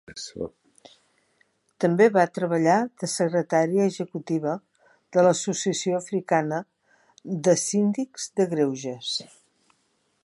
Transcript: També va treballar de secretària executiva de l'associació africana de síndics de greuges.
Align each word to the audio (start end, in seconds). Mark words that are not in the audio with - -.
També 1.83 2.07
va 2.15 2.23
treballar 2.37 2.77
de 3.03 3.09
secretària 3.17 3.85
executiva 3.91 4.55
de 5.19 5.27
l'associació 5.29 6.01
africana 6.01 6.61
de 7.51 7.57
síndics 7.67 8.29
de 8.41 8.49
greuges. 8.57 9.15